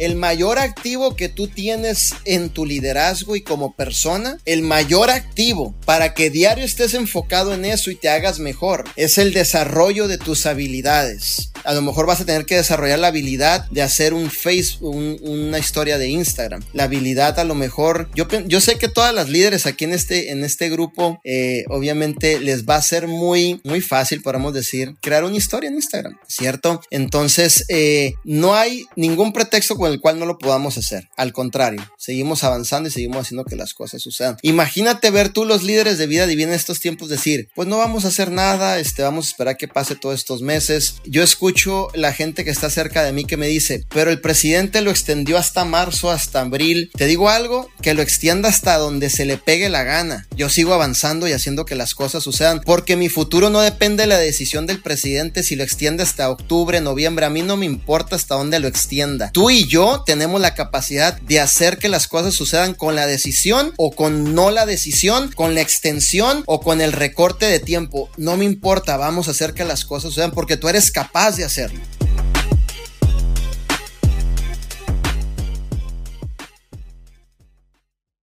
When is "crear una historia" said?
25.00-25.68